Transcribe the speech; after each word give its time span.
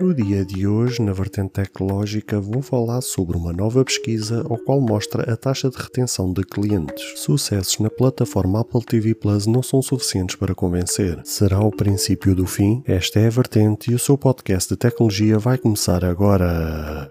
No 0.00 0.14
dia 0.14 0.44
de 0.44 0.64
hoje, 0.64 1.02
na 1.02 1.12
vertente 1.12 1.50
tecnológica, 1.50 2.40
vou 2.40 2.62
falar 2.62 3.00
sobre 3.00 3.36
uma 3.36 3.52
nova 3.52 3.84
pesquisa 3.84 4.46
ao 4.48 4.56
qual 4.56 4.80
mostra 4.80 5.32
a 5.32 5.36
taxa 5.36 5.68
de 5.68 5.76
retenção 5.76 6.32
de 6.32 6.44
clientes. 6.44 7.14
Sucessos 7.16 7.80
na 7.80 7.90
plataforma 7.90 8.60
Apple 8.60 8.84
TV 8.84 9.12
Plus 9.12 9.46
não 9.46 9.60
são 9.60 9.82
suficientes 9.82 10.36
para 10.36 10.54
convencer. 10.54 11.20
Será 11.24 11.60
o 11.60 11.72
princípio 11.72 12.32
do 12.32 12.46
fim? 12.46 12.80
Esta 12.86 13.18
é 13.18 13.26
a 13.26 13.30
vertente 13.30 13.90
e 13.90 13.94
o 13.94 13.98
seu 13.98 14.16
podcast 14.16 14.72
de 14.72 14.76
tecnologia 14.76 15.36
vai 15.36 15.58
começar 15.58 16.04
agora. 16.04 17.10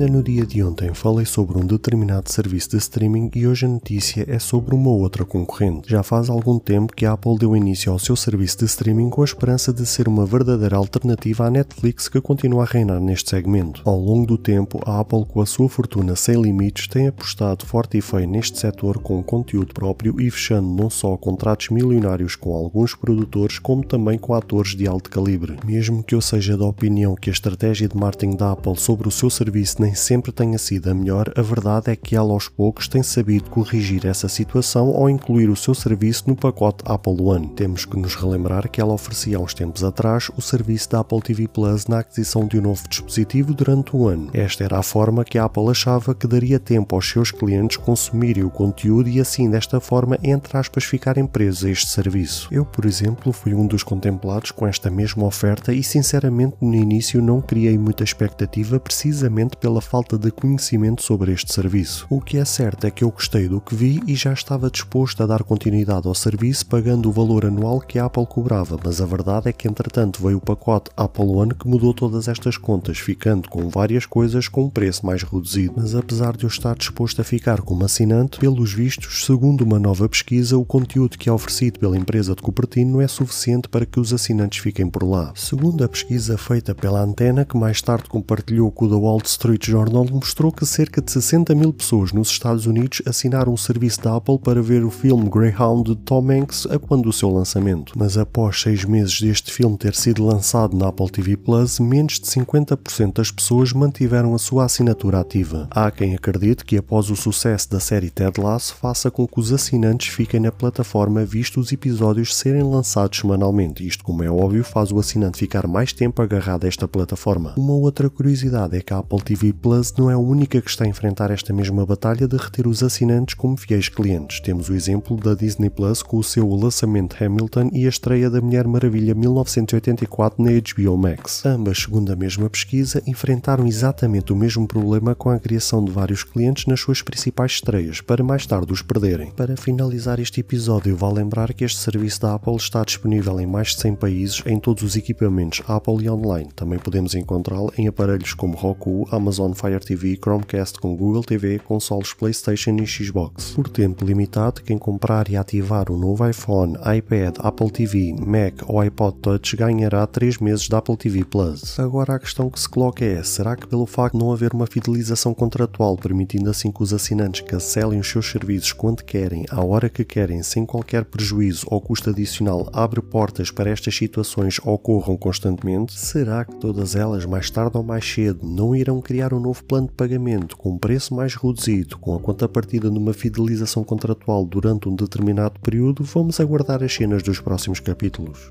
Ainda 0.00 0.12
no 0.14 0.22
dia 0.22 0.46
de 0.46 0.62
ontem 0.62 0.94
falei 0.94 1.26
sobre 1.26 1.58
um 1.58 1.66
determinado 1.66 2.32
serviço 2.32 2.70
de 2.70 2.78
streaming 2.78 3.30
e 3.34 3.46
hoje 3.46 3.66
a 3.66 3.68
notícia 3.68 4.24
é 4.26 4.38
sobre 4.38 4.74
uma 4.74 4.88
outra 4.88 5.26
concorrente. 5.26 5.90
Já 5.90 6.02
faz 6.02 6.30
algum 6.30 6.58
tempo 6.58 6.94
que 6.94 7.04
a 7.04 7.12
Apple 7.12 7.36
deu 7.36 7.54
início 7.54 7.92
ao 7.92 7.98
seu 7.98 8.16
serviço 8.16 8.60
de 8.60 8.64
streaming 8.64 9.10
com 9.10 9.20
a 9.20 9.26
esperança 9.26 9.74
de 9.74 9.84
ser 9.84 10.08
uma 10.08 10.24
verdadeira 10.24 10.78
alternativa 10.78 11.44
à 11.44 11.50
Netflix 11.50 12.08
que 12.08 12.18
continua 12.18 12.62
a 12.62 12.66
reinar 12.66 12.98
neste 12.98 13.28
segmento. 13.28 13.82
Ao 13.84 14.00
longo 14.00 14.26
do 14.26 14.38
tempo, 14.38 14.80
a 14.86 15.00
Apple, 15.00 15.26
com 15.26 15.42
a 15.42 15.44
sua 15.44 15.68
fortuna 15.68 16.16
sem 16.16 16.40
limites, 16.40 16.88
tem 16.88 17.08
apostado 17.08 17.66
forte 17.66 17.98
e 17.98 18.00
feio 18.00 18.26
neste 18.26 18.58
setor 18.58 19.00
com 19.00 19.22
conteúdo 19.22 19.74
próprio 19.74 20.18
e 20.18 20.30
fechando 20.30 20.66
não 20.66 20.88
só 20.88 21.14
contratos 21.18 21.68
milionários 21.68 22.36
com 22.36 22.54
alguns 22.54 22.94
produtores, 22.94 23.58
como 23.58 23.84
também 23.84 24.18
com 24.18 24.32
atores 24.32 24.74
de 24.74 24.88
alto 24.88 25.10
calibre. 25.10 25.58
Mesmo 25.62 26.02
que 26.02 26.14
eu 26.14 26.22
seja 26.22 26.56
da 26.56 26.64
opinião 26.64 27.14
que 27.14 27.28
a 27.28 27.34
estratégia 27.34 27.86
de 27.86 27.98
marketing 27.98 28.34
da 28.34 28.52
Apple 28.52 28.78
sobre 28.78 29.06
o 29.06 29.10
seu 29.10 29.28
serviço 29.28 29.50
serviço 29.50 29.82
nem 29.90 29.94
sempre 29.96 30.30
tenha 30.30 30.56
sido 30.56 30.88
a 30.88 30.94
melhor, 30.94 31.32
a 31.36 31.42
verdade 31.42 31.90
é 31.90 31.96
que 31.96 32.14
ela 32.14 32.32
aos 32.32 32.48
poucos 32.48 32.86
tem 32.86 33.02
sabido 33.02 33.50
corrigir 33.50 34.06
essa 34.06 34.28
situação 34.28 34.90
ao 34.90 35.10
incluir 35.10 35.50
o 35.50 35.56
seu 35.56 35.74
serviço 35.74 36.28
no 36.28 36.36
pacote 36.36 36.84
Apple 36.86 37.20
One. 37.20 37.48
Temos 37.56 37.84
que 37.84 37.98
nos 37.98 38.14
relembrar 38.14 38.70
que 38.70 38.80
ela 38.80 38.92
oferecia 38.92 39.36
há 39.36 39.40
uns 39.40 39.52
tempos 39.52 39.82
atrás 39.82 40.30
o 40.36 40.40
serviço 40.40 40.90
da 40.90 41.00
Apple 41.00 41.20
TV 41.20 41.48
Plus 41.48 41.88
na 41.88 41.98
aquisição 41.98 42.46
de 42.46 42.56
um 42.56 42.62
novo 42.62 42.88
dispositivo 42.88 43.52
durante 43.52 43.96
um 43.96 44.06
ano. 44.06 44.30
Esta 44.32 44.62
era 44.62 44.78
a 44.78 44.82
forma 44.82 45.24
que 45.24 45.36
a 45.36 45.44
Apple 45.44 45.68
achava 45.68 46.14
que 46.14 46.28
daria 46.28 46.60
tempo 46.60 46.94
aos 46.94 47.10
seus 47.10 47.32
clientes 47.32 47.76
consumirem 47.76 48.44
o 48.44 48.50
conteúdo 48.50 49.08
e 49.08 49.20
assim 49.20 49.50
desta 49.50 49.80
forma, 49.80 50.16
entre 50.22 50.56
aspas, 50.56 50.84
ficarem 50.84 51.26
presos 51.26 51.64
a 51.64 51.70
este 51.70 51.88
serviço. 51.88 52.46
Eu, 52.52 52.64
por 52.64 52.84
exemplo, 52.84 53.32
fui 53.32 53.54
um 53.54 53.66
dos 53.66 53.82
contemplados 53.82 54.52
com 54.52 54.68
esta 54.68 54.88
mesma 54.88 55.26
oferta 55.26 55.72
e 55.72 55.82
sinceramente 55.82 56.54
no 56.60 56.76
início 56.76 57.20
não 57.20 57.40
criei 57.40 57.76
muita 57.76 58.04
expectativa 58.04 58.78
precisamente 58.78 59.56
pela 59.56 59.79
falta 59.80 60.18
de 60.18 60.30
conhecimento 60.30 61.02
sobre 61.02 61.32
este 61.32 61.52
serviço. 61.52 62.06
O 62.10 62.20
que 62.20 62.36
é 62.36 62.44
certo 62.44 62.86
é 62.86 62.90
que 62.90 63.04
eu 63.04 63.10
gostei 63.10 63.48
do 63.48 63.60
que 63.60 63.74
vi 63.74 64.00
e 64.06 64.14
já 64.14 64.32
estava 64.32 64.70
disposto 64.70 65.22
a 65.22 65.26
dar 65.26 65.42
continuidade 65.42 66.06
ao 66.06 66.14
serviço 66.14 66.66
pagando 66.66 67.08
o 67.08 67.12
valor 67.12 67.46
anual 67.46 67.80
que 67.80 67.98
a 67.98 68.04
Apple 68.04 68.26
cobrava, 68.26 68.78
mas 68.82 69.00
a 69.00 69.06
verdade 69.06 69.48
é 69.48 69.52
que 69.52 69.68
entretanto 69.68 70.22
veio 70.22 70.38
o 70.38 70.40
pacote 70.40 70.90
Apple 70.96 71.24
One 71.24 71.54
que 71.54 71.68
mudou 71.68 71.92
todas 71.94 72.28
estas 72.28 72.56
contas, 72.56 72.98
ficando 72.98 73.48
com 73.48 73.68
várias 73.68 74.06
coisas 74.06 74.48
com 74.48 74.64
um 74.64 74.70
preço 74.70 75.04
mais 75.04 75.22
reduzido. 75.22 75.74
Mas 75.76 75.94
apesar 75.94 76.36
de 76.36 76.44
eu 76.44 76.48
estar 76.48 76.76
disposto 76.76 77.20
a 77.20 77.24
ficar 77.24 77.60
como 77.60 77.84
assinante, 77.84 78.38
pelos 78.38 78.72
vistos, 78.72 79.24
segundo 79.24 79.62
uma 79.62 79.78
nova 79.78 80.08
pesquisa, 80.08 80.56
o 80.56 80.64
conteúdo 80.64 81.18
que 81.18 81.28
é 81.28 81.32
oferecido 81.32 81.78
pela 81.78 81.96
empresa 81.96 82.34
de 82.34 82.42
Cupertino 82.42 82.92
não 82.92 83.00
é 83.00 83.08
suficiente 83.08 83.68
para 83.68 83.86
que 83.86 84.00
os 84.00 84.12
assinantes 84.12 84.58
fiquem 84.58 84.88
por 84.88 85.02
lá. 85.02 85.32
Segundo 85.34 85.84
a 85.84 85.88
pesquisa 85.88 86.36
feita 86.36 86.74
pela 86.74 87.02
Antena, 87.02 87.44
que 87.44 87.56
mais 87.56 87.80
tarde 87.80 88.08
compartilhou 88.08 88.70
com 88.70 88.86
o 88.86 88.88
The 88.88 88.94
Wall 88.94 89.20
Street 89.24 89.59
Journal 89.66 90.06
mostrou 90.10 90.50
que 90.50 90.64
cerca 90.64 91.02
de 91.02 91.10
60 91.12 91.54
mil 91.54 91.72
pessoas 91.72 92.12
nos 92.12 92.28
Estados 92.28 92.66
Unidos 92.66 93.02
assinaram 93.06 93.52
o 93.52 93.58
serviço 93.58 94.00
da 94.00 94.16
Apple 94.16 94.38
para 94.38 94.62
ver 94.62 94.84
o 94.84 94.90
filme 94.90 95.28
Greyhound 95.28 95.90
de 95.90 95.96
Tom 95.96 96.30
Hanks 96.30 96.66
a 96.66 96.78
quando 96.78 97.02
do 97.02 97.12
seu 97.12 97.28
lançamento. 97.30 97.92
Mas 97.96 98.16
após 98.16 98.60
seis 98.60 98.84
meses 98.84 99.20
deste 99.20 99.52
filme 99.52 99.76
ter 99.76 99.94
sido 99.94 100.24
lançado 100.24 100.76
na 100.76 100.88
Apple 100.88 101.10
TV 101.10 101.36
Plus, 101.36 101.80
menos 101.80 102.20
de 102.20 102.26
50% 102.26 103.14
das 103.14 103.30
pessoas 103.30 103.72
mantiveram 103.72 104.34
a 104.34 104.38
sua 104.38 104.64
assinatura 104.64 105.20
ativa. 105.20 105.68
Há 105.70 105.90
quem 105.90 106.14
acredite 106.14 106.64
que 106.64 106.76
após 106.76 107.10
o 107.10 107.16
sucesso 107.16 107.70
da 107.70 107.80
série 107.80 108.10
Ted 108.10 108.40
Lasso 108.40 108.74
faça 108.74 109.10
com 109.10 109.26
que 109.26 109.40
os 109.40 109.52
assinantes 109.52 110.08
fiquem 110.08 110.40
na 110.40 110.52
plataforma 110.52 111.24
visto 111.24 111.60
os 111.60 111.72
episódios 111.72 112.34
serem 112.34 112.62
lançados 112.62 113.18
semanalmente. 113.18 113.86
Isto, 113.86 114.04
como 114.04 114.22
é 114.22 114.30
óbvio, 114.30 114.64
faz 114.64 114.92
o 114.92 114.98
assinante 114.98 115.38
ficar 115.38 115.66
mais 115.66 115.92
tempo 115.92 116.22
agarrado 116.22 116.64
a 116.64 116.68
esta 116.68 116.86
plataforma. 116.86 117.54
Uma 117.56 117.74
outra 117.74 118.08
curiosidade 118.08 118.76
é 118.76 118.80
que 118.80 118.92
a 118.92 118.98
Apple 118.98 119.20
TV 119.22 119.49
Plus 119.52 119.92
não 119.96 120.10
é 120.10 120.14
a 120.14 120.18
única 120.18 120.60
que 120.60 120.70
está 120.70 120.84
a 120.84 120.88
enfrentar 120.88 121.30
esta 121.30 121.52
mesma 121.52 121.84
batalha 121.86 122.26
de 122.26 122.36
reter 122.36 122.66
os 122.66 122.82
assinantes 122.82 123.34
como 123.34 123.56
fiéis 123.56 123.88
clientes. 123.88 124.40
Temos 124.40 124.68
o 124.68 124.74
exemplo 124.74 125.16
da 125.16 125.34
Disney 125.34 125.70
Plus 125.70 126.02
com 126.02 126.18
o 126.18 126.24
seu 126.24 126.48
lançamento 126.54 127.22
Hamilton 127.22 127.70
e 127.72 127.86
a 127.86 127.88
estreia 127.88 128.28
da 128.28 128.40
Mulher 128.40 128.66
Maravilha 128.66 129.14
1984 129.14 130.42
na 130.42 130.50
HBO 130.50 130.96
Max. 130.96 131.44
Ambas, 131.46 131.78
segundo 131.78 132.12
a 132.12 132.16
mesma 132.16 132.50
pesquisa, 132.50 133.02
enfrentaram 133.06 133.66
exatamente 133.66 134.32
o 134.32 134.36
mesmo 134.36 134.66
problema 134.66 135.14
com 135.14 135.30
a 135.30 135.38
criação 135.38 135.84
de 135.84 135.90
vários 135.90 136.22
clientes 136.22 136.66
nas 136.66 136.80
suas 136.80 137.00
principais 137.02 137.52
estreias, 137.52 138.00
para 138.00 138.22
mais 138.22 138.46
tarde 138.46 138.72
os 138.72 138.82
perderem. 138.82 139.30
Para 139.30 139.56
finalizar 139.56 140.20
este 140.20 140.40
episódio, 140.40 140.96
vale 140.96 141.14
lembrar 141.14 141.54
que 141.54 141.64
este 141.64 141.78
serviço 141.78 142.20
da 142.20 142.34
Apple 142.34 142.56
está 142.56 142.84
disponível 142.84 143.40
em 143.40 143.46
mais 143.46 143.68
de 143.68 143.80
100 143.80 143.94
países 143.94 144.42
em 144.44 144.58
todos 144.58 144.82
os 144.82 144.96
equipamentos 144.96 145.62
Apple 145.66 146.04
e 146.04 146.10
online. 146.10 146.50
Também 146.54 146.78
podemos 146.78 147.14
encontrá-lo 147.14 147.72
em 147.78 147.88
aparelhos 147.88 148.34
como 148.34 148.56
Roku, 148.56 149.08
Amazon 149.10 149.39
Fire 149.54 149.80
TV, 149.80 150.18
Chromecast 150.22 150.78
com 150.78 150.96
Google 150.96 151.24
TV, 151.24 151.58
consoles 151.58 152.12
PlayStation 152.12 152.76
e 152.76 152.86
Xbox. 152.86 153.52
Por 153.52 153.68
tempo 153.68 154.04
limitado, 154.04 154.62
quem 154.62 154.76
comprar 154.78 155.28
e 155.30 155.36
ativar 155.36 155.90
o 155.90 155.96
novo 155.96 156.28
iPhone, 156.28 156.76
iPad, 156.96 157.36
Apple 157.38 157.70
TV, 157.70 158.14
Mac 158.18 158.62
ou 158.68 158.80
iPod 158.80 159.16
Touch 159.20 159.56
ganhará 159.56 160.06
3 160.06 160.38
meses 160.38 160.68
da 160.68 160.78
Apple 160.78 160.96
TV 160.96 161.24
Plus. 161.24 161.78
Agora 161.80 162.14
a 162.14 162.18
questão 162.18 162.50
que 162.50 162.60
se 162.60 162.68
coloca 162.68 163.04
é: 163.04 163.22
será 163.22 163.56
que 163.56 163.66
pelo 163.66 163.86
facto 163.86 164.16
de 164.16 164.24
não 164.24 164.32
haver 164.32 164.52
uma 164.52 164.66
fidelização 164.66 165.32
contratual, 165.32 165.96
permitindo 165.96 166.50
assim 166.50 166.70
que 166.70 166.82
os 166.82 166.92
assinantes 166.92 167.40
cancelem 167.40 168.00
os 168.00 168.08
seus 168.08 168.30
serviços 168.30 168.72
quando 168.72 169.02
querem, 169.02 169.46
à 169.50 169.64
hora 169.64 169.88
que 169.88 170.04
querem, 170.04 170.42
sem 170.42 170.66
qualquer 170.66 171.04
prejuízo 171.04 171.66
ou 171.70 171.80
custo 171.80 172.10
adicional, 172.10 172.68
abre 172.72 173.00
portas 173.00 173.50
para 173.50 173.70
estas 173.70 173.96
situações 173.96 174.60
ocorram 174.64 175.16
constantemente? 175.16 175.98
Será 175.98 176.44
que 176.44 176.56
todas 176.56 176.94
elas, 176.94 177.24
mais 177.24 177.50
tarde 177.50 177.76
ou 177.76 177.82
mais 177.82 178.04
cedo, 178.04 178.46
não 178.46 178.74
irão 178.74 179.00
criar 179.00 179.29
um 179.34 179.40
novo 179.40 179.64
plano 179.64 179.86
de 179.86 179.92
pagamento 179.94 180.56
com 180.56 180.72
um 180.72 180.78
preço 180.78 181.14
mais 181.14 181.34
reduzido, 181.34 181.98
com 181.98 182.14
a 182.14 182.20
contrapartida 182.20 182.90
numa 182.90 183.12
fidelização 183.12 183.84
contratual 183.84 184.44
durante 184.44 184.88
um 184.88 184.94
determinado 184.94 185.58
período, 185.60 186.04
vamos 186.04 186.40
aguardar 186.40 186.82
as 186.82 186.92
cenas 186.92 187.22
dos 187.22 187.40
próximos 187.40 187.80
capítulos. 187.80 188.50